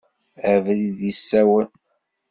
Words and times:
Abrid 0.53 0.99
yessawen. 1.07 1.69